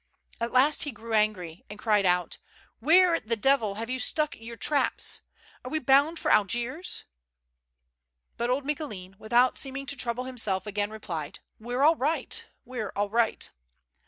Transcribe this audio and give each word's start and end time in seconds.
At 0.39 0.51
last 0.51 0.81
he 0.81 0.89
grew 0.91 1.13
angry 1.13 1.63
and 1.69 1.77
cried 1.77 2.07
out:" 2.07 2.39
Where 2.79 3.19
the 3.19 3.35
devil 3.35 3.75
have 3.75 3.87
you 3.87 3.99
stuck 3.99 4.35
your 4.35 4.55
traps? 4.55 5.21
Are 5.63 5.69
we 5.69 5.77
bound 5.77 6.17
for 6.17 6.31
Algiers?" 6.33 7.03
But 8.35 8.49
old 8.49 8.65
Micoulin, 8.65 9.15
without 9.19 9.59
seeming 9.59 9.85
to 9.85 9.95
trouble 9.95 10.23
himself, 10.23 10.65
again 10.65 10.89
replied:" 10.89 11.37
We're 11.59 11.83
all 11.83 11.97
right, 11.97 12.43
we're 12.65 12.91
all 12.95 13.11
right." 13.11 13.47